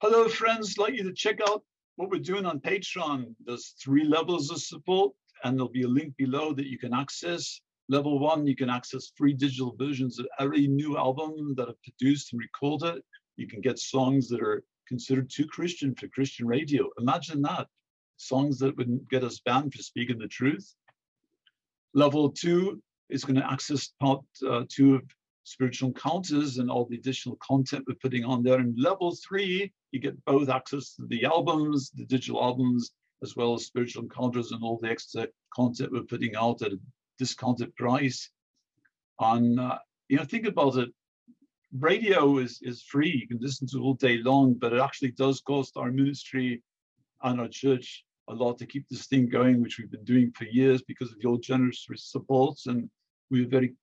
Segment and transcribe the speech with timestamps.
[0.00, 0.76] Hello, friends.
[0.78, 1.64] I'd like you to check out
[1.96, 3.34] what we're doing on Patreon.
[3.44, 7.60] There's three levels of support, and there'll be a link below that you can access.
[7.88, 12.32] Level one, you can access free digital versions of every new album that I've produced
[12.32, 13.02] and recorded.
[13.38, 16.88] You can get songs that are considered too Christian for Christian radio.
[17.00, 17.66] Imagine that.
[18.18, 20.76] Songs that wouldn't get us banned for speaking the truth.
[21.92, 22.80] Level two
[23.10, 25.02] is going to access part uh, two of
[25.48, 28.58] spiritual encounters and all the additional content we're putting on there.
[28.58, 33.54] And level three, you get both access to the albums, the digital albums, as well
[33.54, 36.80] as spiritual encounters and all the extra content we're putting out at a
[37.18, 38.30] discounted price.
[39.20, 40.90] And uh, you know, think about it.
[41.76, 45.40] Radio is is free; you can listen to all day long, but it actually does
[45.40, 46.62] cost our ministry
[47.22, 50.44] and our church a lot to keep this thing going, which we've been doing for
[50.44, 52.58] years because of your generous support.
[52.66, 52.88] And
[53.30, 53.74] we're very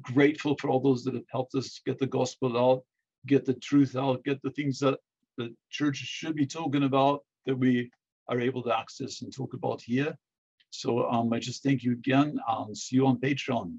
[0.00, 2.82] grateful for all those that have helped us get the gospel out,
[3.26, 4.98] get the truth out, get the things that
[5.36, 7.90] the church should be talking about that we
[8.28, 10.16] are able to access and talk about here.
[10.70, 13.78] So um, I just thank you again and see you on Patreon.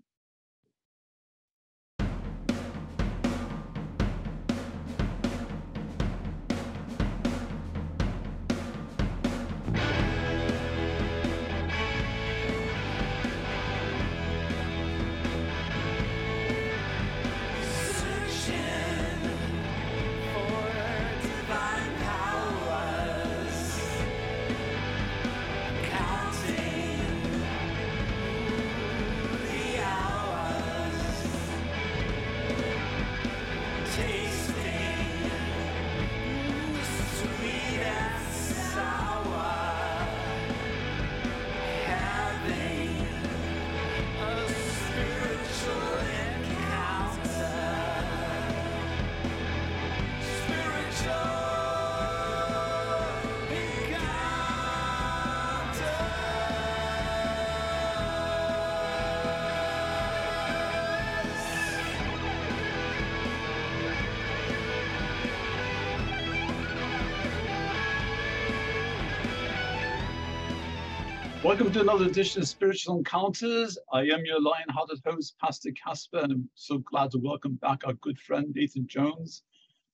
[71.44, 73.76] Welcome to another edition of Spiritual Encounters.
[73.92, 77.94] I am your lion-hearted host, Pastor Casper, and I'm so glad to welcome back our
[77.94, 79.42] good friend Nathan Jones,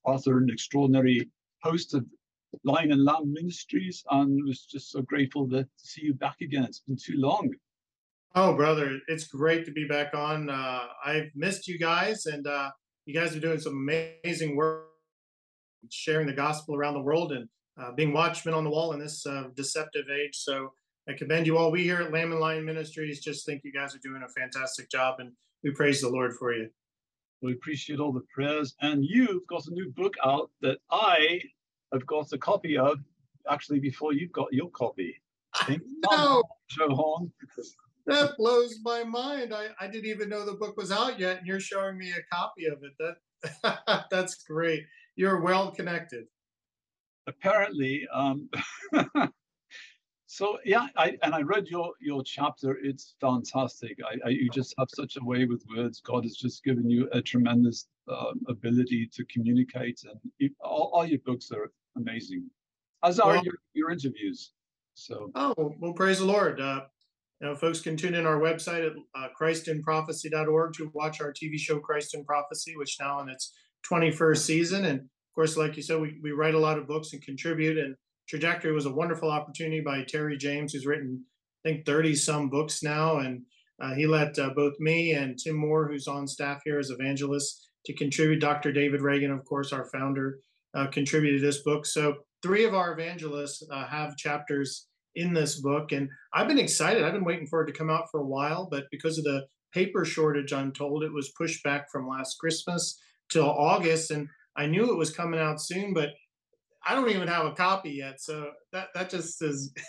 [0.04, 1.30] author and extraordinary
[1.62, 2.04] host of
[2.64, 6.64] Lion and Lamb Ministries, and was just so grateful to see you back again.
[6.64, 7.54] It's been too long.
[8.34, 10.50] Oh, brother, it's great to be back on.
[10.50, 12.72] Uh, I've missed you guys, and uh,
[13.06, 14.88] you guys are doing some amazing work,
[15.90, 17.48] sharing the gospel around the world, and
[17.80, 20.34] uh, being watchmen on the wall in this uh, deceptive age.
[20.34, 20.74] So
[21.08, 21.70] I commend you all.
[21.70, 24.90] We here at Lamb and Lion Ministries just think you guys are doing a fantastic
[24.90, 25.32] job, and
[25.64, 26.68] we praise the Lord for you.
[27.40, 28.74] We appreciate all the prayers.
[28.82, 31.40] And you've got a new book out that I
[31.94, 32.98] have got a copy of,
[33.50, 35.14] actually, before you've got your copy.
[36.10, 36.42] no.
[36.68, 37.30] Joe
[38.06, 39.54] That blows my mind.
[39.54, 42.34] I, I didn't even know the book was out yet, and you're showing me a
[42.34, 42.92] copy of it.
[43.62, 44.84] That that's great.
[45.16, 46.26] You're well connected.
[47.26, 48.50] Apparently, um,
[50.30, 52.76] So yeah, I, and I read your your chapter.
[52.82, 53.96] It's fantastic.
[54.06, 56.02] I, I, you just have such a way with words.
[56.02, 61.06] God has just given you a tremendous uh, ability to communicate, and it, all, all,
[61.06, 62.44] your books are amazing,
[63.02, 64.52] as are well, your, your interviews.
[64.92, 66.60] So oh well, praise the Lord.
[66.60, 66.82] Uh,
[67.40, 71.58] you know, folks can tune in our website at uh, christinprophecy.org to watch our TV
[71.58, 73.54] show Christ in Prophecy, which now in its
[73.90, 74.84] 21st season.
[74.84, 77.78] And of course, like you said, we, we write a lot of books and contribute.
[77.78, 77.94] And
[78.28, 81.24] Trajectory was a wonderful opportunity by Terry James, who's written,
[81.64, 83.18] I think, 30 some books now.
[83.18, 83.42] And
[83.80, 87.70] uh, he let uh, both me and Tim Moore, who's on staff here as evangelists,
[87.86, 88.40] to contribute.
[88.40, 88.72] Dr.
[88.72, 90.40] David Reagan, of course, our founder,
[90.74, 91.86] uh, contributed this book.
[91.86, 95.92] So three of our evangelists uh, have chapters in this book.
[95.92, 97.04] And I've been excited.
[97.04, 99.46] I've been waiting for it to come out for a while, but because of the
[99.72, 102.98] paper shortage, I'm told it was pushed back from last Christmas
[103.30, 104.10] till August.
[104.10, 106.10] And I knew it was coming out soon, but
[106.86, 109.72] I don't even have a copy yet, so that that just is.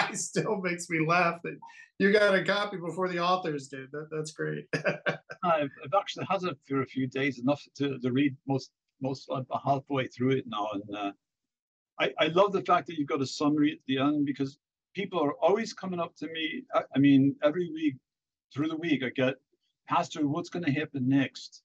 [0.00, 1.58] I still makes me laugh that
[1.98, 3.92] you got a copy before the authors did.
[3.92, 4.66] That that's great.
[4.74, 8.70] I've, I've, actually had it for a few days, enough to, to read most
[9.00, 11.12] most about halfway through it now, and uh,
[12.00, 14.58] I I love the fact that you've got a summary at the end because
[14.94, 16.64] people are always coming up to me.
[16.74, 17.96] I, I mean, every week
[18.52, 19.34] through the week, I get,
[19.88, 21.62] Pastor, what's going to happen next?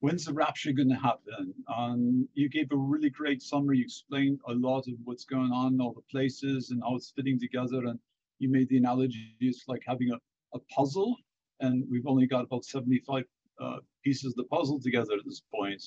[0.00, 1.54] When's the rapture going to happen?
[1.74, 3.78] Um, you gave a really great summary.
[3.78, 7.38] You explained a lot of what's going on, all the places, and how it's fitting
[7.38, 7.86] together.
[7.86, 7.98] And
[8.38, 10.18] you made the analogy it's like having a,
[10.56, 11.16] a puzzle,
[11.60, 13.24] and we've only got about 75
[13.60, 15.82] uh, pieces of the puzzle together at this point.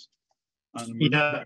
[0.75, 1.43] And yeah.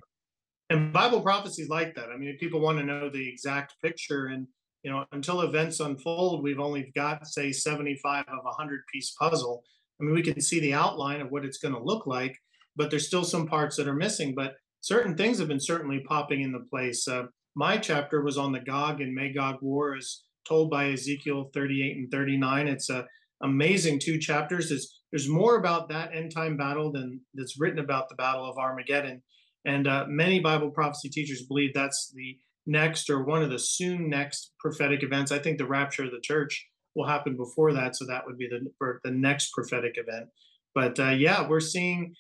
[0.70, 2.10] And Bible prophecies like that.
[2.10, 4.48] I mean, people want to know the exact picture, and
[4.84, 9.64] you know, until events unfold, we've only got say 75 of a 100 piece puzzle.
[10.00, 12.38] I mean, we can see the outline of what it's going to look like,
[12.76, 14.34] but there's still some parts that are missing.
[14.36, 17.08] But certain things have been certainly popping into place.
[17.08, 17.24] Uh,
[17.56, 22.12] my chapter was on the Gog and Magog war, as told by Ezekiel 38 and
[22.12, 22.68] 39.
[22.68, 23.06] It's a
[23.44, 24.70] amazing two chapters.
[24.70, 28.58] There's, there's more about that end time battle than that's written about the Battle of
[28.58, 29.22] Armageddon.
[29.66, 34.10] And uh, many Bible prophecy teachers believe that's the next or one of the soon
[34.10, 35.32] next prophetic events.
[35.32, 38.48] I think the rapture of the church will happen before that, so that would be
[38.48, 40.28] the the next prophetic event.
[40.74, 42.16] But uh, yeah, we're seeing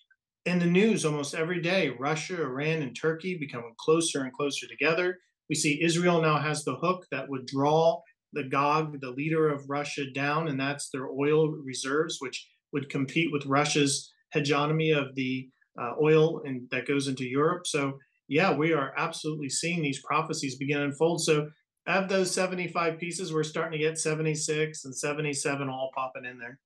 [0.45, 5.19] in the news almost every day Russia, Iran, and Turkey becoming closer and closer together.
[5.49, 8.01] We see Israel now has the hook that would draw
[8.33, 13.31] the Gog, the leader of Russia, down, and that's their oil reserves, which would compete
[13.31, 15.49] with Russia's hegemony of the
[15.79, 17.67] uh, oil and that goes into Europe.
[17.67, 17.97] So
[18.27, 21.21] yeah, we are absolutely seeing these prophecies begin to unfold.
[21.21, 21.49] So
[21.87, 26.59] of those 75 pieces, we're starting to get 76 and 77 all popping in there.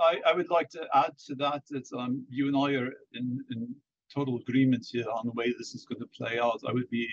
[0.00, 3.44] I, I would like to add to that that um, you and I are in,
[3.50, 3.74] in
[4.14, 6.60] total agreement here on the way this is going to play out.
[6.68, 7.08] I would be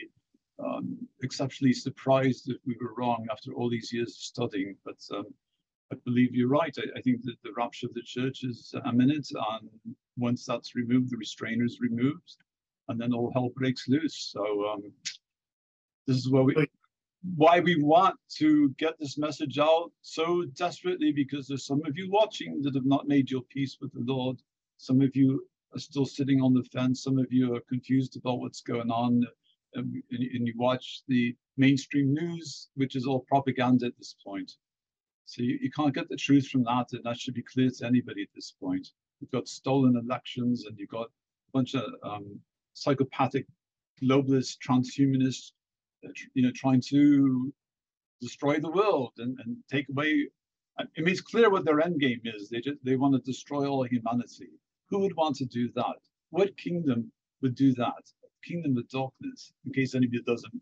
[0.63, 4.75] um, exceptionally surprised if we were wrong after all these years of studying.
[4.85, 5.25] But um,
[5.91, 6.75] I believe you're right.
[6.77, 9.69] I, I, think that the rapture of the church is imminent, and
[10.17, 12.37] once that's removed, the restrainers removed,
[12.87, 14.31] and then all hell breaks loose.
[14.31, 14.91] So um,
[16.07, 16.55] this is where we,
[17.35, 22.09] why we want to get this message out so desperately, because there's some of you
[22.11, 24.37] watching that have not made your peace with the Lord.
[24.77, 27.03] Some of you are still sitting on the fence.
[27.03, 29.25] Some of you are confused about what's going on,
[29.73, 34.51] and, and you watch the mainstream news, which is all propaganda at this point.
[35.25, 37.85] So you, you can't get the truth from that, and that should be clear to
[37.85, 38.87] anybody at this point.
[39.19, 42.39] You've got stolen elections, and you've got a bunch of um,
[42.73, 43.47] psychopathic
[44.03, 45.54] globalist transhumanists, uh,
[46.33, 47.53] you know, trying to
[48.21, 50.27] destroy the world and, and take away.
[50.77, 52.49] I mean, it's clear what their end game is.
[52.49, 54.49] They just they want to destroy all humanity.
[54.89, 55.97] Who would want to do that?
[56.29, 57.11] What kingdom
[57.41, 58.03] would do that?
[58.43, 59.53] Kingdom of darkness.
[59.65, 60.61] In case anybody doesn't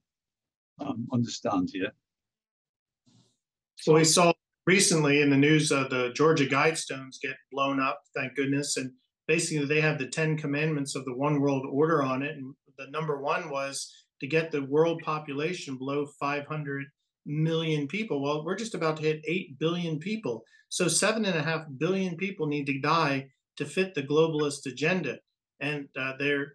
[0.80, 1.92] um, understand here.
[3.76, 4.34] So we saw
[4.66, 8.78] recently in the news, uh, the Georgia Guidestones get blown up, thank goodness.
[8.78, 8.92] And
[9.28, 12.38] basically, they have the 10 commandments of the one world order on it.
[12.38, 16.86] And the number one was to get the world population below 500
[17.26, 18.22] million people.
[18.22, 20.44] Well, we're just about to hit 8 billion people.
[20.70, 23.28] So, seven and a half billion people need to die
[23.58, 25.20] to fit the globalist agenda.
[25.60, 26.54] And uh, they're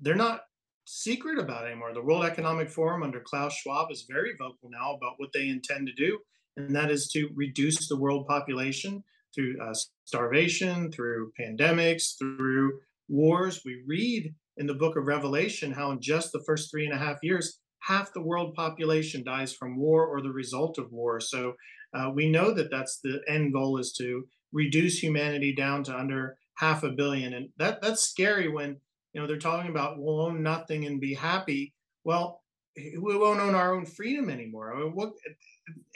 [0.00, 0.40] they're not
[0.84, 1.94] secret about anymore.
[1.94, 5.86] The World Economic Forum under Klaus Schwab is very vocal now about what they intend
[5.86, 6.18] to do
[6.56, 9.02] and that is to reduce the world population
[9.34, 9.74] through uh,
[10.04, 12.78] starvation, through pandemics, through
[13.08, 13.62] wars.
[13.64, 16.98] We read in the book of Revelation how in just the first three and a
[16.98, 21.20] half years, half the world population dies from war or the result of war.
[21.20, 21.54] So
[21.94, 26.36] uh, we know that that's the end goal is to reduce humanity down to under
[26.58, 28.76] half a billion, and that that's scary when
[29.12, 31.74] you know they're talking about we'll own nothing and be happy.
[32.04, 32.42] Well,
[32.76, 34.74] we won't own our own freedom anymore.
[34.74, 35.12] I mean, what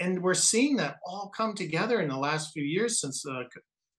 [0.00, 3.43] and we're seeing that all come together in the last few years since uh,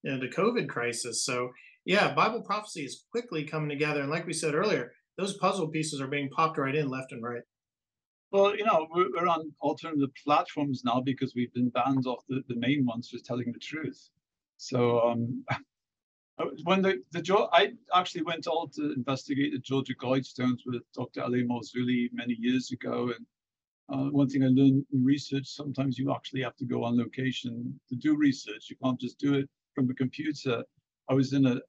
[0.04, 1.26] you know, the COVID crisis.
[1.26, 1.50] So
[1.90, 6.00] yeah, Bible prophecy is quickly coming together, and like we said earlier, those puzzle pieces
[6.00, 7.42] are being popped right in left and right.
[8.32, 12.58] Well, you know, we're, on alternative platforms now because we've been banned off the, the
[12.58, 14.08] main ones for telling the truth.
[14.58, 15.44] So um,
[16.64, 21.22] when the, the I actually went out to investigate the Georgia Guidestones with Dr.
[21.22, 21.40] L.A.
[21.40, 23.26] Marzulli many years ago, and
[23.92, 27.80] uh, one thing I learned in research, sometimes you actually have to go on location
[27.90, 28.68] to do research.
[28.70, 30.64] You can't just do it from a computer.
[31.10, 31.60] I was in a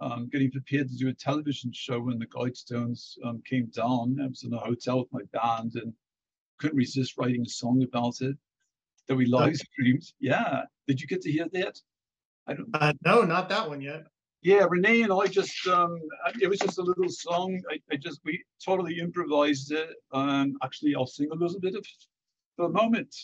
[0.00, 4.18] um, getting prepared to do a television show when the Guidestones um, came down.
[4.22, 5.92] I was in a hotel with my band and
[6.58, 8.36] couldn't resist writing a song about it
[9.08, 10.04] that we live streamed.
[10.20, 10.62] Yeah.
[10.88, 11.80] Did you get to hear that?
[12.46, 12.68] I don't.
[12.74, 14.04] Uh, no, not that one yet
[14.44, 15.98] yeah, Renee and I just, um,
[16.38, 17.58] it was just a little song.
[17.70, 19.88] I, I just, we totally improvised it.
[20.12, 21.84] Um, actually, I'll sing a little bit of
[22.54, 23.16] for a moment.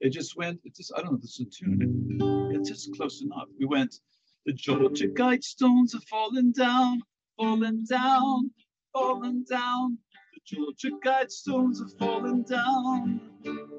[0.00, 2.18] It just went, it just, I don't know if it's a tune.
[2.52, 3.46] It's just close enough.
[3.56, 3.94] We went,
[4.46, 7.00] the Georgia Guidestones are falling down,
[7.38, 8.50] falling down,
[8.92, 9.98] falling down.
[10.34, 13.20] The Georgia Guidestones are falling down.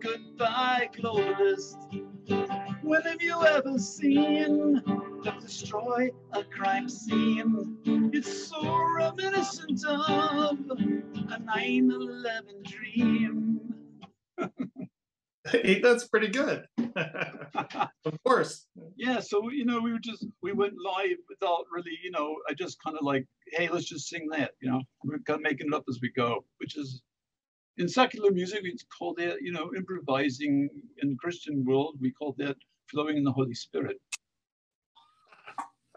[0.01, 1.75] Goodbye, globalist.
[2.81, 4.81] When have you ever seen
[5.23, 7.77] them destroy a crime scene?
[8.13, 8.61] It's so
[8.97, 10.59] reminiscent of
[11.29, 13.59] a 9 11 dream.
[15.83, 16.65] that's pretty good.
[18.05, 18.65] of course.
[18.95, 22.53] yeah, so you know, we were just we went live without really, you know, I
[22.53, 25.67] just kind of like, hey, let's just sing that, you know, we're kind of making
[25.67, 27.01] it up as we go, which is
[27.77, 30.69] in secular music we call that, you know, improvising.
[31.01, 32.55] In the Christian world, we call that
[32.89, 33.97] flowing in the Holy Spirit.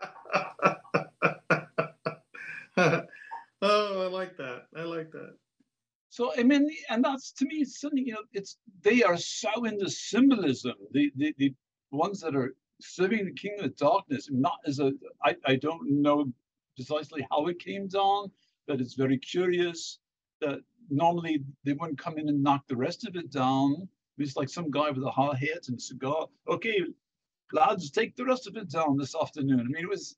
[2.76, 3.02] oh,
[3.62, 4.62] I like that.
[4.76, 5.36] I like that.
[6.10, 9.64] So I mean, and that's to me, it's something you know, it's they are so
[9.64, 10.74] into symbolism.
[10.92, 11.54] The the the
[11.90, 16.32] ones that are serving the kingdom of darkness, not as a I, I don't know
[16.76, 18.30] precisely how it came down,
[18.66, 19.98] but it's very curious
[20.40, 20.60] that
[20.90, 23.88] normally they wouldn't come in and knock the rest of it down.
[24.16, 26.26] It's like some guy with a hard hat and a cigar.
[26.48, 26.82] Okay,
[27.52, 29.60] lads, take the rest of it down this afternoon.
[29.60, 30.16] I mean, it was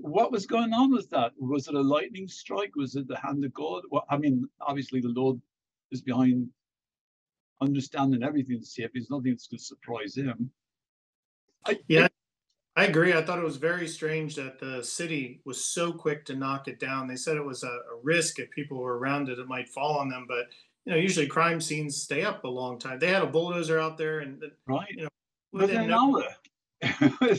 [0.00, 1.32] what was going on with that?
[1.38, 2.76] Was it a lightning strike?
[2.76, 3.82] Was it the hand of God?
[3.90, 5.40] Well, I mean, obviously the Lord
[5.90, 6.48] is behind
[7.60, 8.90] understanding everything safe.
[8.92, 10.50] There's nothing that's going to surprise him.
[11.66, 12.08] I, yeah,
[12.76, 13.12] I agree.
[13.12, 16.80] I thought it was very strange that the city was so quick to knock it
[16.80, 17.06] down.
[17.06, 19.98] They said it was a, a risk if people were around it, it might fall
[19.98, 20.24] on them.
[20.26, 20.46] But
[20.86, 22.98] you know, usually crime scenes stay up a long time.
[22.98, 25.08] They had a bulldozer out there, and right, you know,
[25.52, 26.24] within an hour.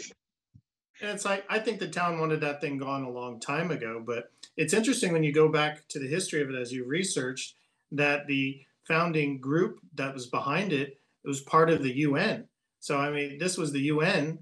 [1.02, 4.02] it's like I think the town wanted that thing gone a long time ago.
[4.06, 7.56] But it's interesting when you go back to the history of it as you researched
[7.92, 12.48] that the founding group that was behind it, it was part of the UN.
[12.80, 14.40] So I mean, this was the UN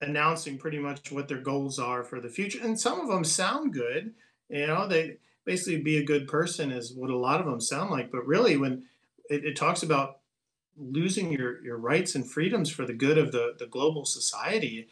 [0.00, 3.72] announcing pretty much what their goals are for the future, and some of them sound
[3.72, 4.14] good.
[4.48, 7.90] You know, they basically be a good person is what a lot of them sound
[7.90, 8.10] like.
[8.10, 8.84] But really, when
[9.30, 10.18] it, it talks about
[10.76, 14.88] losing your your rights and freedoms for the good of the the global society,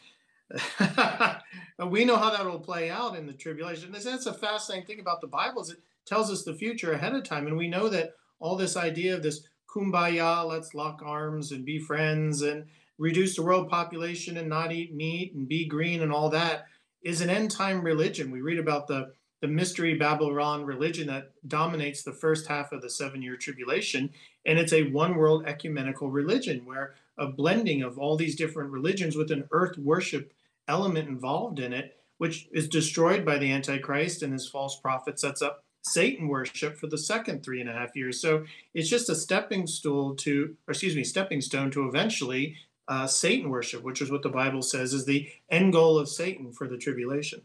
[1.87, 3.93] we know how that will play out in the tribulation.
[3.93, 7.25] That's a fascinating thing about the Bible is it tells us the future ahead of
[7.25, 11.65] time, and we know that all this idea of this kumbaya, let's lock arms and
[11.65, 12.65] be friends and
[12.99, 16.67] reduce the world population and not eat meat and be green and all that
[17.03, 18.31] is an end time religion.
[18.31, 22.91] We read about the the mystery Babylon religion that dominates the first half of the
[22.91, 24.11] seven year tribulation.
[24.45, 29.17] And it's a one world ecumenical religion where a blending of all these different religions
[29.17, 30.33] with an earth worship
[30.71, 35.43] element involved in it, which is destroyed by the Antichrist and his false prophet sets
[35.43, 38.21] up Satan worship for the second three and a half years.
[38.21, 42.57] So it's just a stepping stool to, or excuse me, stepping stone to eventually
[42.89, 46.53] uh, Satan worship, which is what the Bible says is the end goal of Satan
[46.53, 47.43] for the tribulation.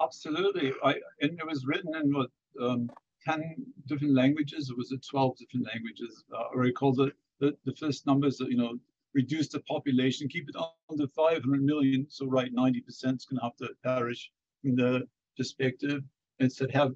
[0.00, 0.72] Absolutely.
[0.84, 2.30] I, and it was written in what,
[2.60, 2.90] um,
[3.24, 3.56] 10
[3.86, 6.24] different languages, or was it 12 different languages?
[6.32, 8.78] Uh, I called it the, the first numbers, you know,
[9.16, 10.56] reduce the population, keep it
[10.90, 12.06] under 500 million.
[12.08, 14.30] So right, 90% is going to have to perish
[14.62, 16.02] in the perspective.
[16.38, 16.92] Instead, have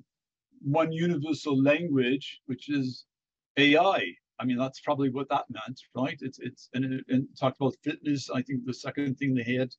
[0.61, 3.07] one universal language, which is
[3.57, 4.03] AI.
[4.39, 6.19] I mean, that's probably what that meant, right?
[6.21, 8.31] It's it's and, it, and talked about fitness.
[8.31, 9.71] I think the second thing they had,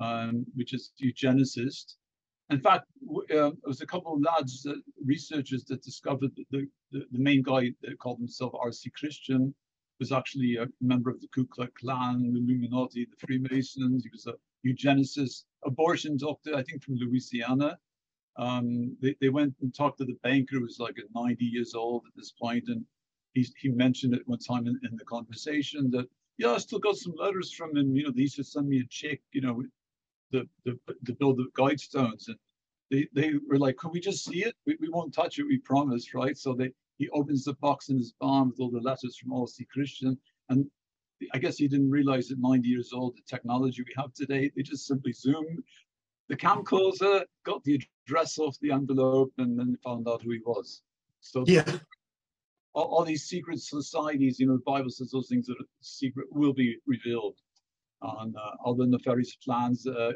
[0.00, 1.96] um, which is eugenicist.
[2.48, 7.06] In fact, uh, there was a couple of lads, that, researchers that discovered the, the,
[7.12, 8.90] the main guy that called himself R.C.
[8.90, 9.54] Christian
[10.00, 14.02] was actually a member of the Ku Klux Klan, the Illuminati, the Freemasons.
[14.02, 14.34] He was a
[14.66, 17.78] eugenicist, abortion doctor, I think from Louisiana.
[18.36, 22.02] Um, they, they went and talked to the banker who was like 90 years old
[22.06, 22.84] at this point, and
[23.34, 26.06] he, he mentioned it one time in, in the conversation that,
[26.38, 27.94] yeah, I still got some letters from him.
[27.94, 29.62] You know, they used to send me a check, you know,
[30.32, 32.28] the, the, the build the guidestones.
[32.28, 32.36] And
[32.90, 34.54] they, they were like, could we just see it?
[34.66, 36.36] We, we won't touch it, we promise, right?
[36.38, 39.66] So they, he opens the box in his barn with all the letters from R.C.
[39.72, 40.18] Christian.
[40.50, 40.66] And
[41.32, 44.62] I guess he didn't realize at 90 years old, the technology we have today, they
[44.62, 45.64] just simply zoom
[46.28, 50.82] the camcorder, got the address off the envelope, and then found out who he was.
[51.20, 51.64] So yeah.
[52.74, 56.28] All, all, these secret societies, you know, the Bible says those things that are secret
[56.30, 57.34] will be revealed.
[58.02, 60.12] And uh, other nefarious plans, uh,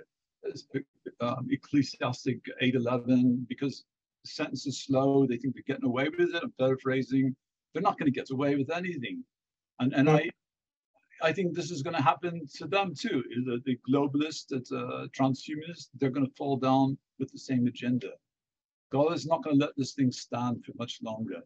[1.21, 3.85] um, Ecclesiastic 8:11, because
[4.25, 5.27] the sentence is slow.
[5.27, 6.43] They think they're getting away with it.
[6.43, 7.35] I'm paraphrasing.
[7.73, 9.25] They're not going to get away with anything.
[9.81, 10.31] And and I
[11.23, 13.23] I think this is going to happen to them too.
[13.47, 18.11] The, the globalists, the uh, transhumanists, they're going to fall down with the same agenda.
[18.93, 21.43] God is not going to let this thing stand for much longer.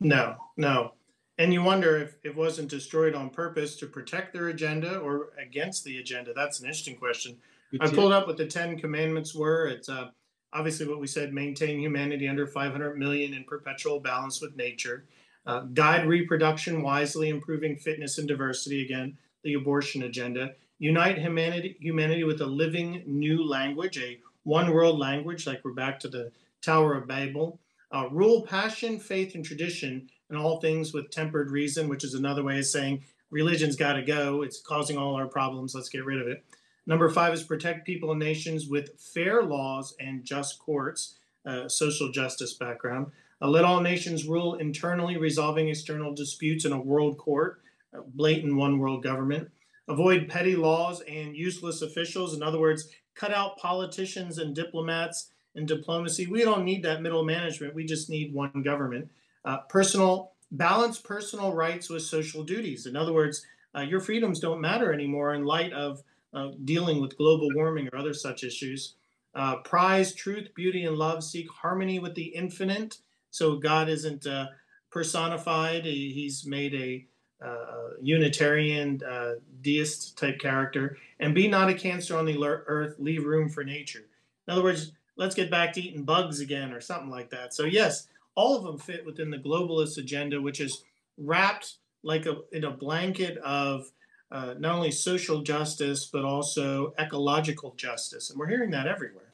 [0.00, 0.92] No, no.
[1.38, 5.84] And you wonder if it wasn't destroyed on purpose to protect their agenda or against
[5.84, 6.32] the agenda.
[6.34, 7.36] That's an interesting question.
[7.80, 9.66] I pulled up what the Ten Commandments were.
[9.66, 10.10] It's uh,
[10.56, 15.04] obviously what we said maintain humanity under 500 million in perpetual balance with nature.
[15.44, 20.54] Uh, guide reproduction wisely improving fitness and diversity again the abortion agenda.
[20.78, 26.00] Unite humanity humanity with a living new language a one world language like we're back
[26.00, 26.32] to the
[26.62, 27.60] tower of babel.
[27.92, 32.42] Uh, rule passion faith and tradition and all things with tempered reason which is another
[32.42, 34.42] way of saying religion's got to go.
[34.42, 35.74] It's causing all our problems.
[35.74, 36.44] Let's get rid of it
[36.86, 42.12] Number five is protect people and nations with fair laws and just courts, uh, social
[42.12, 43.08] justice background.
[43.42, 47.60] Uh, let all nations rule internally, resolving external disputes in a world court,
[47.94, 49.50] uh, blatant one world government.
[49.88, 52.34] Avoid petty laws and useless officials.
[52.34, 56.26] In other words, cut out politicians and diplomats and diplomacy.
[56.26, 57.74] We don't need that middle management.
[57.74, 59.10] We just need one government.
[59.44, 62.86] Uh, personal balance personal rights with social duties.
[62.86, 63.44] In other words,
[63.76, 66.02] uh, your freedoms don't matter anymore in light of
[66.36, 68.94] uh, dealing with global warming or other such issues.
[69.34, 71.24] Uh, prize truth, beauty, and love.
[71.24, 72.98] Seek harmony with the infinite.
[73.30, 74.46] So God isn't uh,
[74.90, 75.84] personified.
[75.84, 77.06] He, he's made a
[77.44, 80.98] uh, Unitarian uh, deist type character.
[81.18, 82.96] And be not a cancer on the earth.
[82.98, 84.06] Leave room for nature.
[84.46, 87.54] In other words, let's get back to eating bugs again or something like that.
[87.54, 90.84] So yes, all of them fit within the globalist agenda, which is
[91.18, 93.90] wrapped like a in a blanket of
[94.30, 99.32] uh, not only social justice but also ecological justice, and we're hearing that everywhere.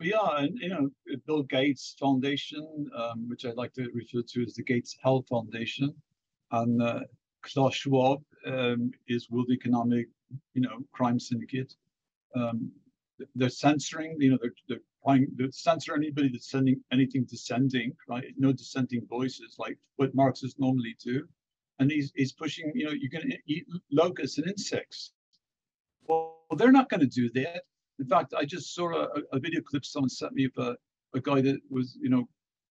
[0.00, 0.90] Yeah, and you know,
[1.26, 5.94] Bill Gates Foundation, um, which I'd like to refer to as the Gates Health Foundation,
[6.50, 7.00] and uh,
[7.42, 10.08] Klaus Schwab um, is World Economic,
[10.54, 11.74] you know, Crime Syndicate.
[12.34, 12.72] Um,
[13.34, 18.24] they're censoring, you know, they're, they're trying to censor anybody that's sending anything dissenting, right?
[18.36, 21.28] No dissenting voices, like what Marxists normally do.
[21.82, 25.12] And he's, he's pushing, you know, you're going to eat locusts and insects.
[26.06, 27.62] Well, they're not going to do that.
[27.98, 30.76] In fact, I just saw a, a video clip someone sent me of a,
[31.14, 32.24] a guy that was, you know,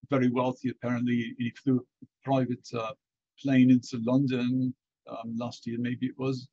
[0.09, 1.35] very wealthy apparently.
[1.37, 2.93] He flew a private uh,
[3.41, 4.73] plane into London
[5.09, 6.47] um, last year, maybe it was.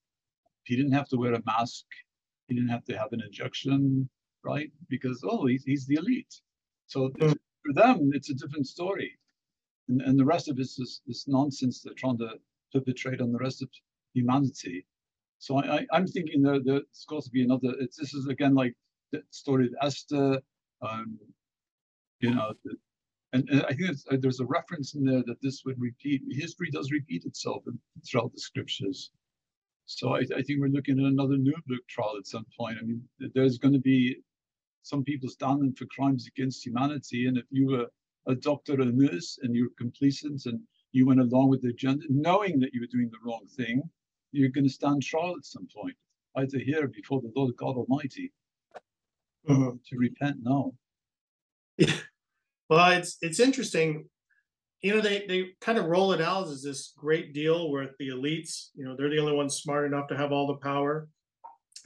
[0.65, 1.85] He didn't have to wear a mask.
[2.49, 4.09] He didn't have to have an injection
[4.45, 4.71] right?
[4.89, 6.35] Because oh, he's, he's the elite.
[6.87, 7.31] So mm.
[7.31, 9.19] for them, it's a different story,
[9.89, 12.31] and, and the rest of it is this nonsense they're trying to
[12.73, 13.69] perpetrate on the rest of
[14.15, 14.87] humanity.
[15.39, 17.75] So I, am thinking that there's got to be another.
[17.81, 18.75] This is again like
[19.13, 20.41] the story of Esther.
[20.83, 21.19] Um,
[22.21, 22.77] you know, the,
[23.33, 26.23] and, and, I think uh, there's a reference in there that this would repeat.
[26.31, 29.11] History does repeat itself in, throughout the scriptures.
[29.87, 32.79] So I, I, think we're looking at another new Nuremberg trial at some point.
[32.81, 33.03] I mean,
[33.35, 34.17] there's going to be
[34.83, 37.27] some people standing for crimes against humanity.
[37.27, 37.87] And if you were
[38.27, 40.61] a doctor or a nurse and you're complacent and
[40.93, 43.83] you went along with the agenda, knowing that you were doing the wrong thing,
[44.33, 45.97] you're going to stand trial at some point,
[46.37, 48.33] either here before the Lord God Almighty
[49.49, 49.73] uh-huh.
[49.89, 50.73] to repent now.
[51.77, 51.93] Yeah.
[52.69, 54.09] Well, it's it's interesting.
[54.83, 58.09] You know, they they kind of roll it out as this great deal where the
[58.09, 61.09] elites, you know, they're the only ones smart enough to have all the power,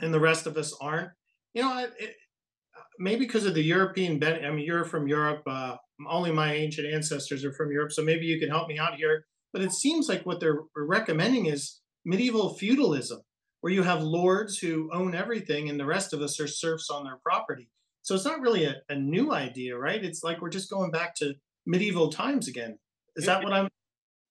[0.00, 1.10] and the rest of us aren't.
[1.54, 2.16] You know, it,
[2.98, 5.42] maybe because of the European, Ben, I mean, you're from Europe.
[5.46, 5.76] Uh,
[6.08, 9.26] only my ancient ancestors are from Europe, so maybe you can help me out here.
[9.52, 13.20] But it seems like what they're recommending is medieval feudalism,
[13.60, 17.04] where you have lords who own everything, and the rest of us are serfs on
[17.04, 17.68] their property.
[18.02, 20.02] So it's not really a, a new idea, right?
[20.02, 21.34] It's like we're just going back to
[21.66, 22.78] medieval times again.
[23.16, 23.68] Is that what I'm?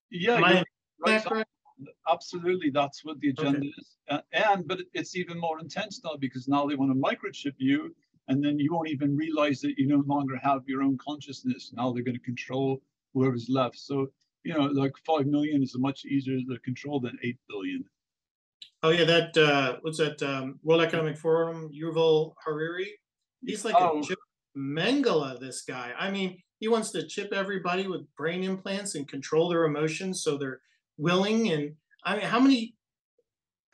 [0.09, 0.63] Yeah, I,
[1.05, 1.45] right.
[2.11, 2.71] absolutely.
[2.73, 3.71] That's what the agenda okay.
[3.77, 7.95] is, and but it's even more intense now because now they want to microchip you
[8.31, 11.73] and then you won't even realize that you no longer have your own consciousness.
[11.75, 12.81] Now they're going to control
[13.13, 13.77] whoever's left.
[13.77, 14.07] So,
[14.43, 17.83] you know, like 5 million is much easier to control than 8 billion.
[18.83, 22.89] Oh, yeah, that, uh, what's that, um, World Economic Forum, Yuval Harari?
[23.45, 23.99] He's like oh.
[23.99, 24.17] a chip
[24.57, 25.91] Mengele, this guy.
[25.99, 30.37] I mean, he wants to chip everybody with brain implants and control their emotions so
[30.37, 30.61] they're
[30.97, 31.51] willing.
[31.51, 31.73] And
[32.05, 32.75] I mean, how many,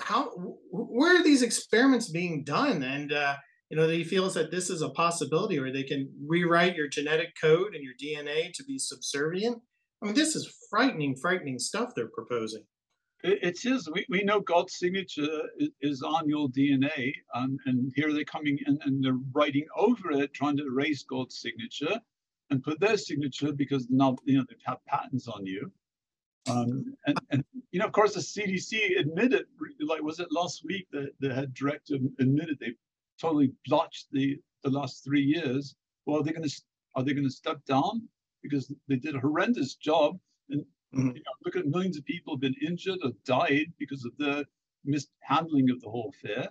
[0.02, 0.32] how,
[0.72, 2.82] where are these experiments being done?
[2.82, 3.36] And, uh,
[3.70, 7.34] you know, he feels that this is a possibility where they can rewrite your genetic
[7.40, 9.62] code and your DNA to be subservient.
[10.02, 12.64] I mean, this is frightening, frightening stuff they're proposing.
[13.24, 13.90] It is.
[13.92, 15.42] We, we know God's signature
[15.82, 20.34] is on your DNA, and, and here they're coming in and they're writing over it,
[20.34, 22.00] trying to erase God's signature
[22.52, 25.72] and put their signature because now you know they've had patents on you.
[26.50, 29.46] Um, and, and you know, of course, the CDC admitted,
[29.82, 32.76] like was it last week, that the head director admitted they
[33.20, 35.76] totally blotched the, the last three years.
[36.06, 36.62] Well, are they going to
[36.96, 38.08] are they going to step down
[38.42, 40.18] because they did a horrendous job?
[40.50, 40.62] And
[40.94, 41.10] mm-hmm.
[41.10, 44.46] you know, look at millions of people have been injured or died because of the
[44.84, 46.48] mishandling of the whole affair.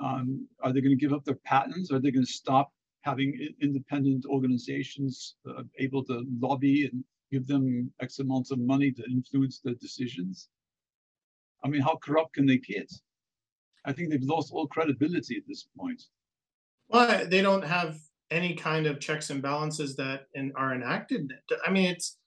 [0.00, 1.90] Um, are they going to give up their patents?
[1.90, 7.92] Are they going to stop having independent organizations uh, able to lobby and give them
[8.00, 10.48] X amounts of money to influence their decisions?
[11.64, 12.92] I mean, how corrupt can they get?
[13.84, 16.02] I think they've lost all credibility at this point.
[16.88, 17.98] Well, they don't have
[18.30, 21.32] any kind of checks and balances that in, are enacted.
[21.66, 22.18] I mean, it's.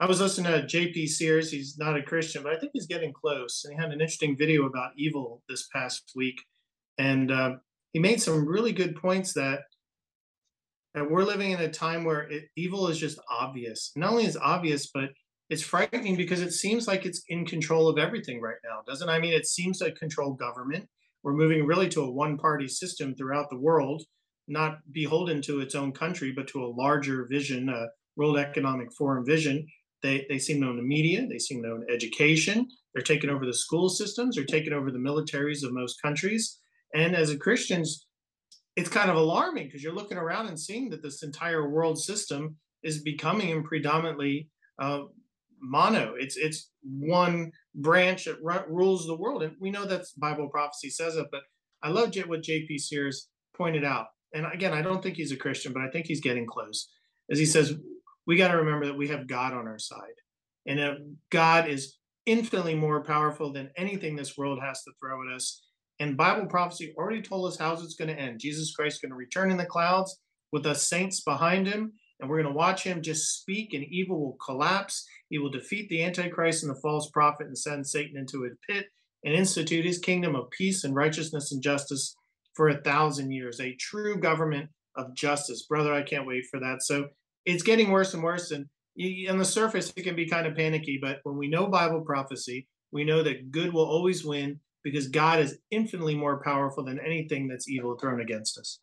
[0.00, 1.06] I was listening to J.P.
[1.06, 1.52] Sears.
[1.52, 3.62] He's not a Christian, but I think he's getting close.
[3.64, 6.40] And he had an interesting video about evil this past week.
[6.98, 7.56] And uh,
[7.92, 9.60] he made some really good points that
[10.94, 13.92] that we're living in a time where it, evil is just obvious.
[13.96, 15.10] Not only is obvious, but
[15.50, 19.12] it's frightening because it seems like it's in control of everything right now, doesn't it?
[19.12, 20.88] I mean, it seems to control government.
[21.22, 24.02] We're moving really to a one-party system throughout the world,
[24.48, 29.24] not beholden to its own country, but to a larger vision, a World Economic Forum
[29.24, 29.66] vision.
[30.02, 33.46] They, they seem to own the media, they seem to own education, they're taking over
[33.46, 36.58] the school systems, they're taking over the militaries of most countries.
[36.94, 38.06] And as a Christians,
[38.74, 42.56] it's kind of alarming because you're looking around and seeing that this entire world system
[42.82, 44.48] is becoming predominantly
[44.80, 45.02] uh,
[45.62, 46.14] mono.
[46.18, 51.16] It's it's one branch that rules the world, and we know that Bible prophecy says
[51.16, 51.26] it.
[51.30, 51.42] But
[51.82, 52.78] I love what J.P.
[52.78, 56.20] Sears pointed out, and again, I don't think he's a Christian, but I think he's
[56.20, 56.88] getting close.
[57.30, 57.74] As he says,
[58.26, 60.18] we got to remember that we have God on our side,
[60.66, 61.96] and God is
[62.26, 65.62] infinitely more powerful than anything this world has to throw at us.
[65.98, 68.40] And Bible prophecy already told us how it's going to end.
[68.40, 70.20] Jesus Christ is going to return in the clouds
[70.52, 74.20] with us saints behind him, and we're going to watch him just speak, and evil
[74.20, 75.04] will collapse.
[75.28, 78.86] He will defeat the Antichrist and the false prophet and send Satan into a pit
[79.24, 82.16] and institute his kingdom of peace and righteousness and justice
[82.54, 85.66] for a thousand years, a true government of justice.
[85.68, 86.82] Brother, I can't wait for that.
[86.82, 87.08] So
[87.44, 88.52] it's getting worse and worse.
[88.52, 88.66] And
[89.28, 92.68] on the surface, it can be kind of panicky, but when we know Bible prophecy,
[92.92, 97.48] we know that good will always win because God is infinitely more powerful than anything
[97.48, 98.78] that's evil thrown against us.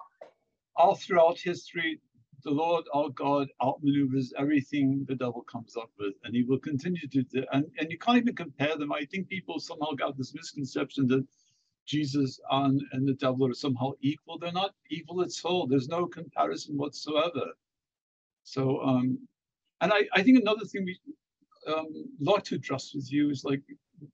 [0.76, 2.02] All throughout history,
[2.44, 7.08] the Lord our God outmaneuvers everything the devil comes up with, and he will continue
[7.08, 7.46] to do.
[7.52, 8.92] And, and you can't even compare them.
[8.92, 11.26] I think people somehow got this misconception that
[11.86, 14.38] Jesus and, and the devil are somehow equal.
[14.38, 15.68] They're not equal at all.
[15.68, 17.48] There's no comparison whatsoever.
[18.44, 19.20] So, um,
[19.82, 21.00] and I, I think another thing we
[21.68, 21.88] um,
[22.20, 23.62] like to address with you is like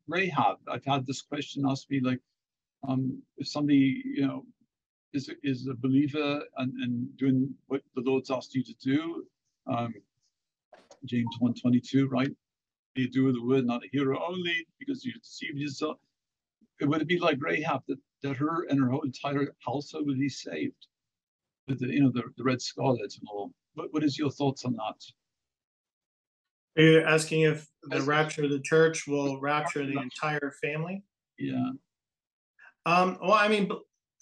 [0.07, 0.57] Rahab.
[0.71, 2.19] I've had this question asked me like,
[2.87, 4.45] um, if somebody, you know,
[5.15, 9.25] is, is a believer and, and doing what the Lord's asked you to do,
[9.67, 9.93] um,
[11.05, 12.29] James 122, right?
[12.95, 15.97] You do the word, not a hero only, because you deceive yourself.
[16.79, 20.29] It would be like Rahab that, that her and her whole entire household would be
[20.29, 20.87] saved.
[21.67, 23.51] With the, you know, the, the red scarlet and all.
[23.73, 25.03] What, what is your thoughts on that?
[26.77, 31.03] Are you asking if the rapture of the church will rapture the entire family?
[31.39, 31.71] Yeah.
[32.85, 33.69] Um, well, I mean,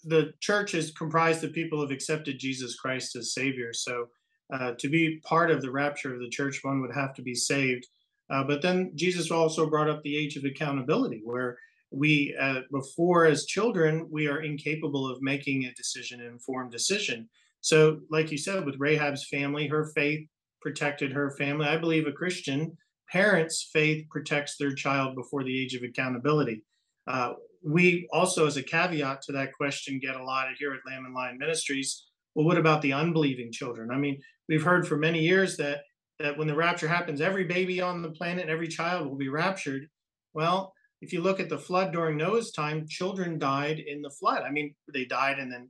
[0.04, 3.74] the church is comprised of people who have accepted Jesus Christ as Savior.
[3.74, 4.08] So
[4.54, 7.36] uh, to be part of the rapture of the church, one would have to be
[7.36, 7.88] saved.
[8.30, 11.58] Uh, but then Jesus also brought up the age of accountability, where
[11.92, 17.30] we, uh, before as children, we are incapable of making a decision, an informed decision.
[17.62, 20.28] So, like you said, with Rahab's family, her faith
[20.62, 21.68] protected her family.
[21.68, 22.78] I believe a Christian
[23.10, 26.64] parent's faith protects their child before the age of accountability.
[27.06, 30.80] Uh, we also, as a caveat to that question, get a lot of here at
[30.86, 32.06] Lamb and Lion Ministries.
[32.36, 33.90] Well, what about the unbelieving children?
[33.92, 35.82] I mean, we've heard for many years that
[36.20, 39.88] that when the rapture happens, every baby on the planet, every child will be raptured.
[40.34, 44.44] Well, if you look at the flood during Noah's time, children died in the flood.
[44.44, 45.70] I mean, they died and then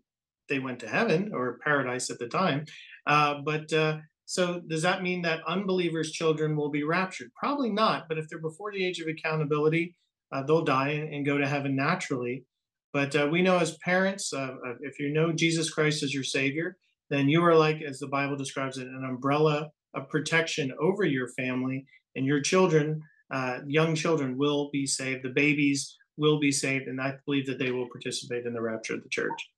[0.49, 2.65] they went to heaven or paradise at the time.
[3.07, 7.31] Uh, but uh, so does that mean that unbelievers' children will be raptured?
[7.35, 8.07] Probably not.
[8.07, 9.95] But if they're before the age of accountability,
[10.33, 12.43] uh, they'll die and, go to heaven naturally.
[12.91, 14.33] But uh, we know as parents,
[14.81, 16.77] if you know Jesus Christ as your Savior,
[17.09, 21.27] then you are like, as the Bible describes it, an umbrella of protection over your
[21.29, 25.23] family, and your children, uh, young children, will be saved.
[25.23, 28.95] The babies will be saved, and I believe that they will participate in the rapture
[28.95, 29.49] of the church.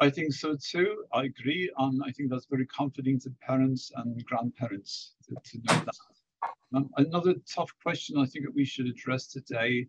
[0.00, 1.04] I think so too.
[1.12, 1.70] I agree.
[1.78, 6.15] And I think that's very comforting to parents and grandparents to, to know that.
[6.76, 9.86] Um, another tough question I think that we should address today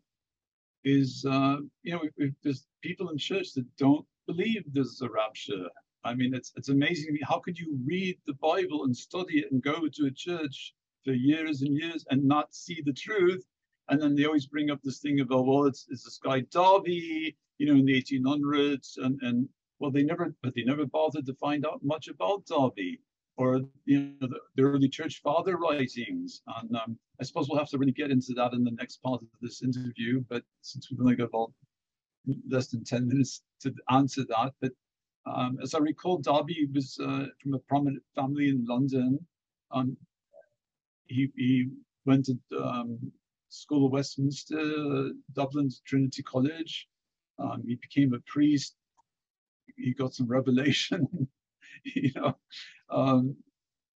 [0.86, 5.68] is, uh, you know, there's people in church that don't believe there's a rapture.
[6.06, 7.18] I mean, it's it's amazing.
[7.24, 10.74] How could you read the Bible and study it and go to a church
[11.04, 13.46] for years and years and not see the truth?
[13.90, 17.36] And then they always bring up this thing about, well, it's, it's this guy Darby,
[17.58, 21.34] you know, in the 1800s, and and well, they never, but they never bothered to
[21.34, 23.02] find out much about Darby
[23.38, 26.42] or you know the, the, early church father writings.
[26.58, 29.22] And um, I suppose we'll have to really get into that in the next part
[29.22, 30.24] of this interview.
[30.30, 31.52] But since we've only got about
[32.50, 34.72] less than ten minutes to answer that, but
[35.36, 39.20] um, as I recall, Darby was uh, from a prominent family in London.
[39.72, 39.98] Um,
[41.06, 41.70] he, he
[42.06, 43.00] went to um,
[43.50, 46.88] School of Westminster, Dublin Trinity College.
[47.40, 48.76] Um, he became a priest.
[49.76, 51.08] He got some revelation
[51.96, 52.38] you know,
[52.90, 53.36] um,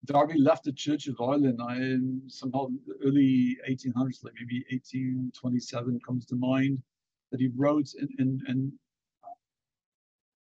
[0.06, 2.68] Darby left the Church of Ireland in somehow
[3.06, 6.82] early 1800s, like maybe 1827 comes to mind,
[7.32, 8.72] that he wrote and, and, and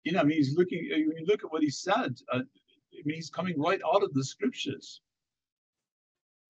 [0.03, 2.39] you know, I mean, he's looking, uh, when you look at what he said, uh,
[2.39, 5.01] I mean, he's coming right out of the scriptures.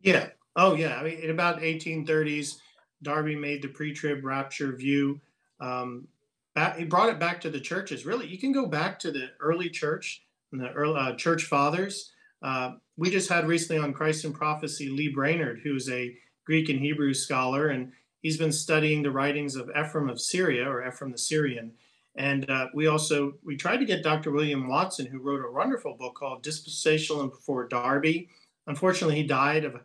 [0.01, 0.29] Yeah.
[0.55, 0.97] Oh, yeah.
[0.97, 2.57] I mean, in about 1830s,
[3.01, 5.21] Darby made the pre-trib rapture view.
[5.59, 6.07] Um,
[6.53, 8.05] back, he brought it back to the churches.
[8.05, 10.24] Really, you can go back to the early church
[10.59, 12.11] and the early, uh, church fathers.
[12.41, 16.15] Uh, we just had recently on Christ in Prophecy Lee Brainard, who's a
[16.45, 17.91] Greek and Hebrew scholar, and
[18.21, 21.71] he's been studying the writings of Ephraim of Syria or Ephraim the Syrian.
[22.15, 24.31] And uh, we also we tried to get Dr.
[24.31, 28.29] William Watson, who wrote a wonderful book called Dispensationalism Before Darby.
[28.67, 29.75] Unfortunately, he died of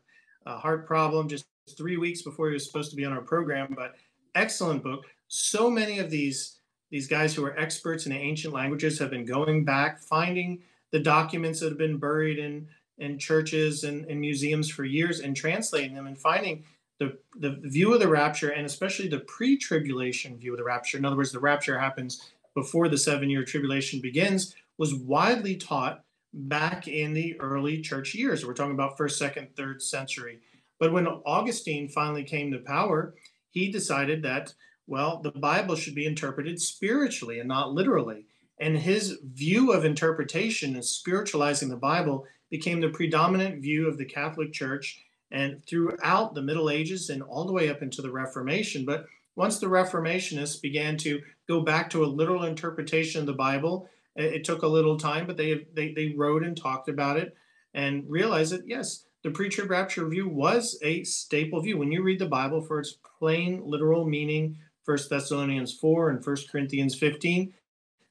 [0.46, 3.74] a heart problem just three weeks before he was supposed to be on our program.
[3.76, 3.96] But
[4.36, 5.06] excellent book.
[5.26, 6.59] So many of these
[6.90, 11.60] these guys who are experts in ancient languages have been going back, finding the documents
[11.60, 16.06] that have been buried in in churches and, and museums for years, and translating them
[16.06, 16.62] and finding
[16.98, 20.98] the, the view of the rapture and especially the pre-tribulation view of the rapture.
[20.98, 26.04] In other words the rapture happens before the seven year tribulation begins was widely taught
[26.32, 28.44] back in the early church years.
[28.44, 30.40] We're talking about first second third century.
[30.78, 33.14] But when augustine finally came to power
[33.50, 34.54] he decided that
[34.90, 38.26] well the bible should be interpreted spiritually and not literally
[38.60, 44.04] and his view of interpretation and spiritualizing the bible became the predominant view of the
[44.04, 48.84] catholic church and throughout the Middle Ages and all the way up into the Reformation.
[48.84, 53.88] But once the Reformationists began to go back to a literal interpretation of the Bible,
[54.16, 57.34] it, took a little time, but they, they, they wrote and talked about it
[57.72, 61.78] and realized that, yes, the pre-trib rapture view was a staple view.
[61.78, 66.50] When you read the Bible for its plain literal meaning, First Thessalonians 4 and First
[66.50, 67.52] Corinthians 15,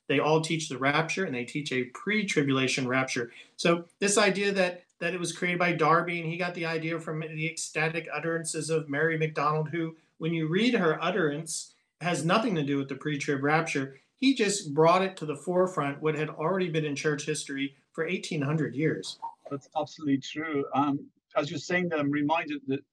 [0.07, 3.31] they all teach the rapture and they teach a pre-tribulation rapture.
[3.55, 6.99] So this idea that that it was created by Darby, and he got the idea
[6.99, 12.55] from the ecstatic utterances of Mary McDonald, who, when you read her utterance, has nothing
[12.55, 13.95] to do with the pre-trib rapture.
[14.15, 18.05] He just brought it to the forefront, what had already been in church history for
[18.05, 19.19] 1800 years.
[19.49, 20.65] That's absolutely true.
[20.73, 20.99] Um,
[21.35, 22.85] as you're saying that, I'm reminded that it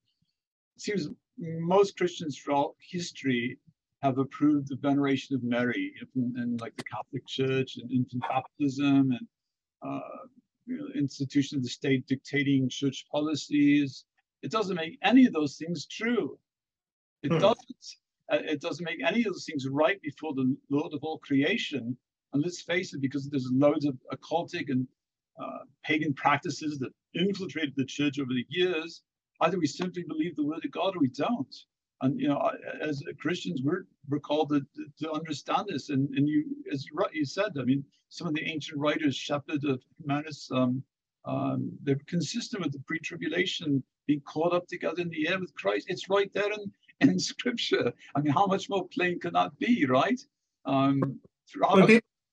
[0.78, 1.08] seems
[1.38, 3.58] most Christians throughout history
[4.06, 9.10] have approved the veneration of Mary in, in like the Catholic Church and infant baptism
[9.10, 9.26] and
[9.82, 10.26] uh,
[10.66, 14.04] you know, institution of the state dictating church policies.
[14.42, 16.38] It doesn't make any of those things true.
[17.22, 17.38] It hmm.
[17.38, 17.86] doesn't.
[18.32, 21.96] Uh, it doesn't make any of those things right before the Lord of all creation.
[22.32, 24.86] And let's face it, because there's loads of occultic and
[25.40, 29.02] uh, pagan practices that infiltrated the church over the years.
[29.40, 31.54] Either we simply believe the word of God or we don't.
[32.02, 34.66] And you know, as Christians, we're we're called to,
[35.00, 35.88] to understand this.
[35.90, 39.82] And and you, as you said, I mean, some of the ancient writers, Shepherd of
[40.52, 40.82] um,
[41.24, 45.86] um, they're consistent with the pre-tribulation being caught up together in the air with Christ.
[45.88, 47.92] It's right there in, in Scripture.
[48.14, 50.20] I mean, how much more plain can that be, right?
[50.64, 51.18] Um,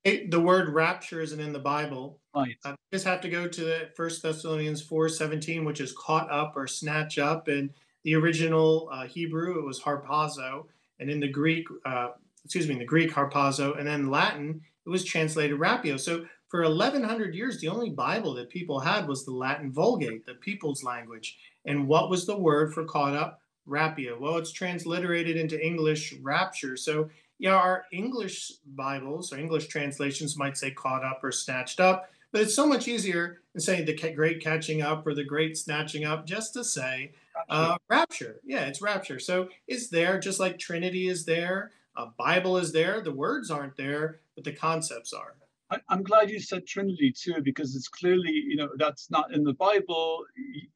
[0.03, 2.19] the word rapture isn't in the Bible.
[2.35, 2.55] Right.
[2.65, 6.67] I just have to go to First Thessalonians four seventeen, which is caught up or
[6.67, 7.69] snatch up, and
[8.03, 10.65] the original uh, Hebrew it was harpazo,
[10.99, 12.09] and in the Greek, uh,
[12.43, 15.99] excuse me, in the Greek harpazo, and then Latin it was translated rapio.
[15.99, 20.35] So for 1100 years, the only Bible that people had was the Latin Vulgate, the
[20.35, 21.37] people's language.
[21.65, 23.41] And what was the word for caught up?
[23.67, 24.19] Rapio.
[24.19, 26.75] Well, it's transliterated into English rapture.
[26.75, 32.09] So yeah, our English Bibles or English translations might say caught up or snatched up,
[32.31, 36.05] but it's so much easier than saying the great catching up or the great snatching
[36.05, 37.13] up just to say
[37.49, 38.39] uh, rapture.
[38.43, 39.19] Yeah, it's rapture.
[39.19, 43.01] So it's there, just like Trinity is there, a Bible is there.
[43.01, 45.35] The words aren't there, but the concepts are.
[45.69, 49.43] I, am glad you said Trinity too, because it's clearly, you know, that's not in
[49.43, 50.25] the Bible,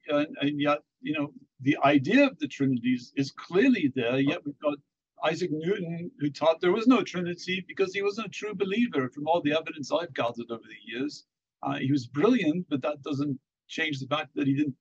[0.08, 4.18] and, and yet, you know, the idea of the Trinity is, is clearly there.
[4.18, 4.78] Yet we've got
[5.24, 9.08] Isaac Newton, who taught there was no Trinity because he wasn't a true believer.
[9.08, 11.24] From all the evidence I've gathered over the years,
[11.62, 14.76] uh, he was brilliant, but that doesn't change the fact that he didn't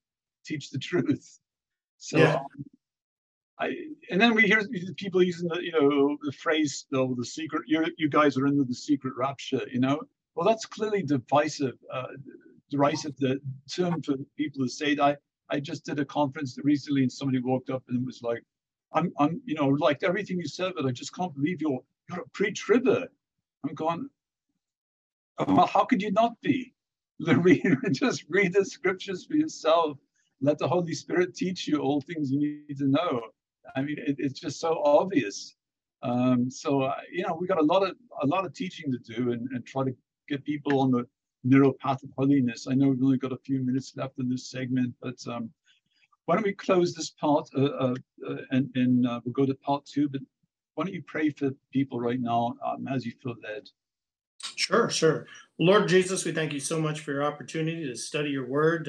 [0.45, 1.39] teach the truth.
[1.97, 2.35] So, yeah.
[2.35, 2.65] um,
[3.59, 3.73] I,
[4.11, 4.61] and then we hear
[4.97, 8.63] people using the, you know, the phrase, "though the secret." You you guys are into
[8.63, 10.01] the secret rapture, you know.
[10.35, 12.13] Well, that's clearly divisive, uh,
[12.69, 13.41] derisive the
[13.73, 15.03] term for people to say that.
[15.03, 15.15] I,
[15.49, 18.43] I just did a conference recently, and somebody walked up and was like,
[18.93, 22.21] "I'm, I'm, you know, like everything you said, but I just can't believe you're you're
[22.21, 23.07] a pre-tribber."
[23.63, 24.09] I'm going,
[25.39, 26.73] how could you not be?
[27.91, 29.97] just read the scriptures for yourself.
[30.41, 33.21] Let the Holy Spirit teach you all things you need to know.
[33.75, 35.55] I mean, it, it's just so obvious.
[36.03, 38.99] Um, so uh, you know, we got a lot of a lot of teaching to
[38.99, 39.95] do and, and try to
[40.27, 41.07] get people on the
[41.43, 42.67] narrow path of holiness.
[42.69, 45.49] I know we've only got a few minutes left in this segment, but um,
[46.25, 47.95] why don't we close this part uh, uh,
[48.27, 50.09] uh and, and uh, we'll go to part two.
[50.09, 50.21] But
[50.75, 53.69] why don't you pray for people right now um, as you feel led?
[54.55, 55.25] Sure, sure.
[55.59, 58.87] Lord Jesus, we thank you so much for your opportunity to study your word.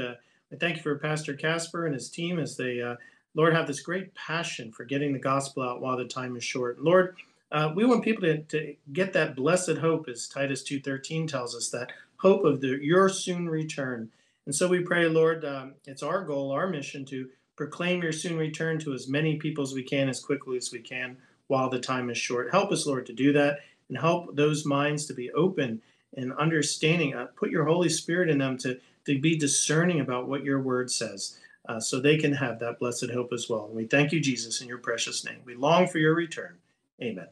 [0.52, 2.96] I thank you for Pastor Casper and his team as they, uh,
[3.34, 6.80] Lord, have this great passion for getting the gospel out while the time is short.
[6.80, 7.16] Lord,
[7.52, 11.68] uh, we want people to, to get that blessed hope, as Titus 2.13 tells us,
[11.70, 14.10] that hope of the, your soon return.
[14.46, 18.38] And so we pray, Lord, um, it's our goal, our mission to proclaim your soon
[18.38, 21.16] return to as many people as we can, as quickly as we can,
[21.48, 22.50] while the time is short.
[22.50, 25.82] Help us, Lord, to do that and help those minds to be open
[26.16, 27.14] and understanding.
[27.14, 30.90] Uh, put your Holy Spirit in them to, to be discerning about what your word
[30.90, 31.38] says.
[31.68, 33.66] Uh, so they can have that blessed hope as well.
[33.66, 35.40] And we thank you, Jesus, in your precious name.
[35.44, 36.56] We long for your return.
[37.02, 37.28] Amen.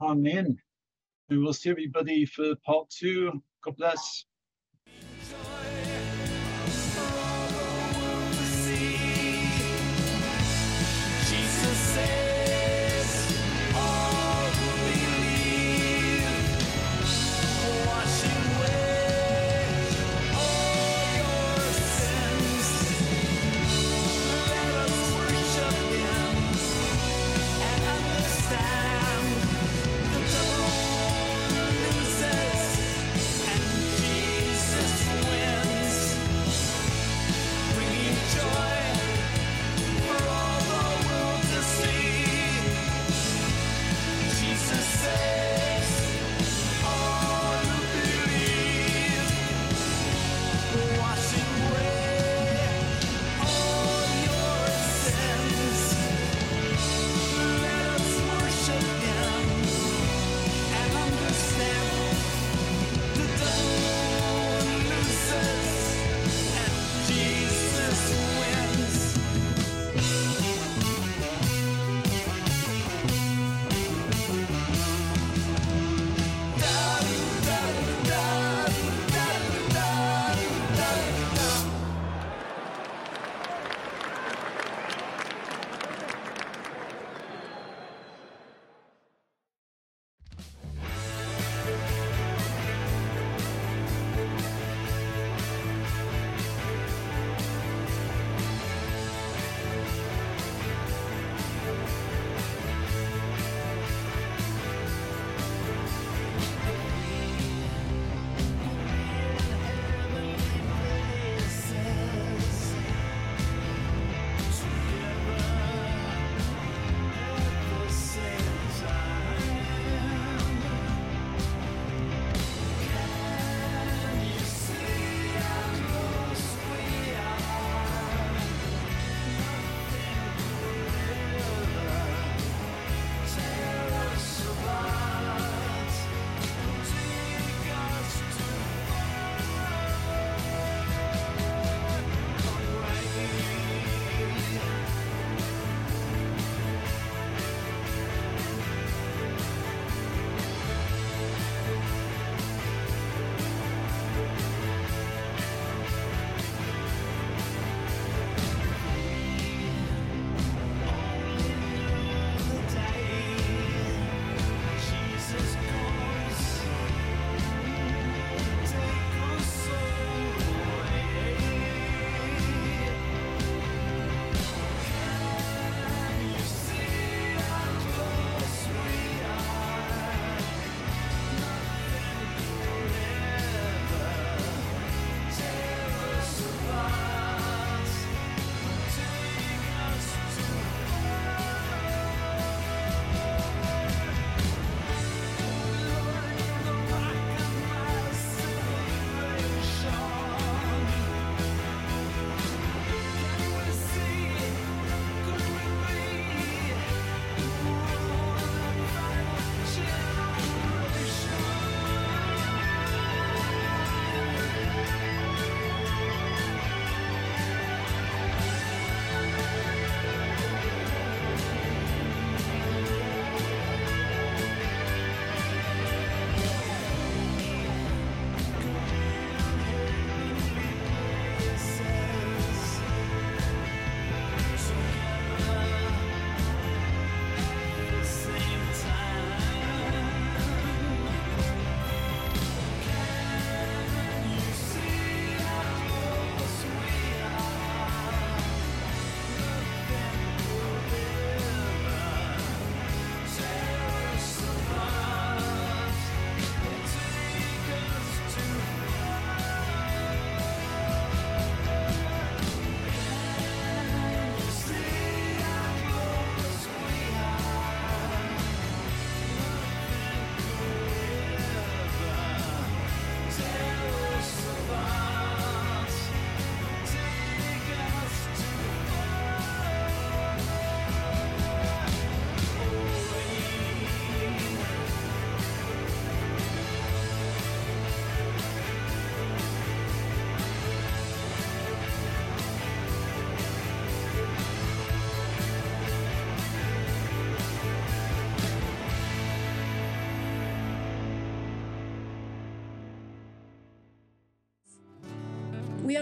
[0.00, 0.58] Amen.
[1.28, 3.42] We will see everybody for part two.
[3.62, 4.24] God bless.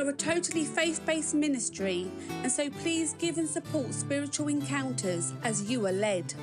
[0.02, 2.10] Are a totally faith based ministry,
[2.42, 6.34] and so please give and support spiritual encounters as you are led.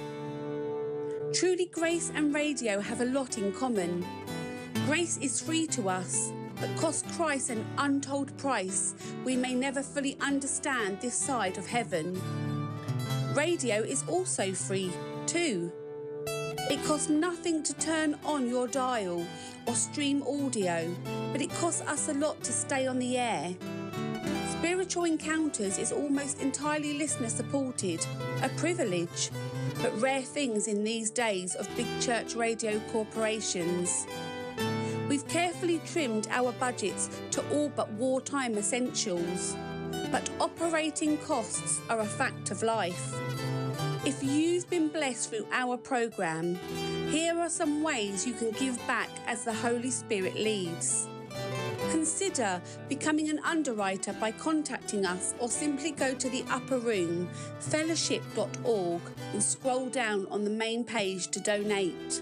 [1.33, 4.05] Truly, grace and radio have a lot in common.
[4.85, 8.95] Grace is free to us, but costs Christ an untold price
[9.25, 12.19] we may never fully understand this side of heaven.
[13.35, 14.91] Radio is also free,
[15.25, 15.71] too.
[16.69, 19.25] It costs nothing to turn on your dial
[19.65, 20.87] or stream audio,
[21.31, 23.55] but it costs us a lot to stay on the air.
[24.51, 28.05] Spiritual Encounters is almost entirely listener supported,
[28.43, 29.31] a privilege,
[29.81, 34.05] but rare things in these days of big church radio corporations.
[35.07, 39.55] We've carefully trimmed our budgets to all but wartime essentials,
[40.11, 43.15] but operating costs are a fact of life.
[44.05, 46.55] If you've been blessed through our programme,
[47.09, 51.05] here are some ways you can give back as the Holy Spirit leads.
[51.91, 57.27] Consider becoming an underwriter by contacting us or simply go to the upper room,
[57.59, 59.01] fellowship.org,
[59.33, 62.21] and scroll down on the main page to donate.